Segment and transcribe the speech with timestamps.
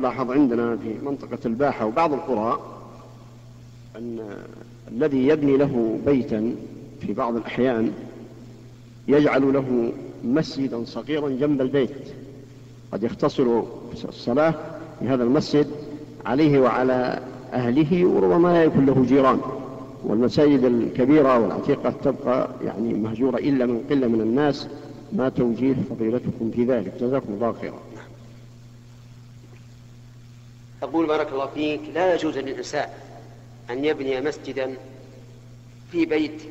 [0.00, 2.60] يلاحظ عندنا في منطقة الباحة وبعض القرى
[3.96, 4.18] أن
[4.88, 6.54] الذي يبني له بيتا
[7.00, 7.92] في بعض الأحيان
[9.08, 9.92] يجعل له
[10.24, 11.90] مسجدا صغيرا جنب البيت.
[12.92, 13.62] قد يختصر
[14.08, 14.54] الصلاة
[15.00, 15.66] في هذا المسجد
[16.26, 17.20] عليه وعلى
[17.52, 19.40] أهله وربما لا يكون له جيران.
[20.04, 24.68] والمساجد الكبيرة والعتيقة تبقى يعني مهجورة إلا من قلة من الناس.
[25.12, 26.92] ما توجيه فضيلتكم في ذلك.
[27.00, 27.78] جزاكم الله خيرا.
[30.82, 32.88] أقول بارك الله فيك لا يجوز للإنسان
[33.70, 34.76] أن يبني مسجدا
[35.92, 36.42] في بيت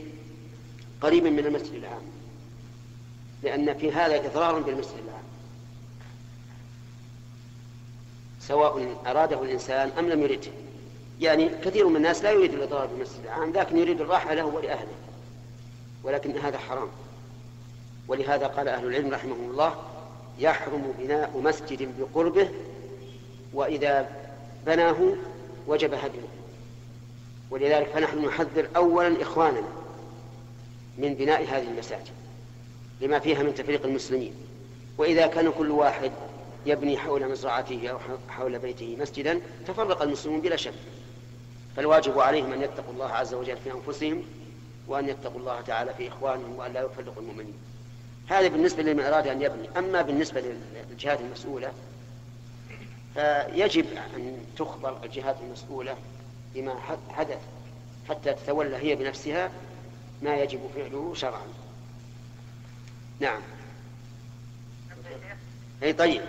[1.01, 2.01] قريب من المسجد العام
[3.43, 5.23] لأن في هذا إضرار بالمسجد العام.
[8.41, 10.51] سواء أراده الإنسان أم لم يرده.
[11.21, 14.95] يعني كثير من الناس لا يريد الإضرار بالمسجد العام لكن يريد الراحة له ولأهله.
[16.03, 16.87] ولكن هذا حرام.
[18.07, 19.75] ولهذا قال أهل العلم رحمهم الله
[20.39, 22.49] يحرم بناء مسجد بقربه
[23.53, 24.09] وإذا
[24.65, 25.15] بناه
[25.67, 26.27] وجب هدمه
[27.51, 29.67] ولذلك فنحن نحذر أولا إخواننا
[30.97, 32.13] من بناء هذه المساجد
[33.01, 34.33] لما فيها من تفريق المسلمين.
[34.97, 36.11] وإذا كان كل واحد
[36.65, 37.97] يبني حول مزرعته أو
[38.29, 40.73] حول بيته مسجدا تفرق المسلمون بلا شك.
[41.75, 44.23] فالواجب عليهم أن يتقوا الله عز وجل في أنفسهم
[44.87, 47.57] وأن يتقوا الله تعالى في إخوانهم وأن لا يفرقوا المؤمنين.
[48.27, 49.69] هذا بالنسبة لمن أراد أن يبني.
[49.77, 50.43] أما بالنسبة
[50.91, 51.71] للجهات المسؤولة
[53.13, 55.95] فيجب أن تخبر الجهات المسؤولة
[56.55, 56.75] بما
[57.09, 57.41] حدث
[58.09, 59.51] حتى تتولى هي بنفسها
[60.21, 61.47] ما يجب فعله شرعا.
[63.19, 63.41] نعم.
[65.83, 66.21] اي طيب.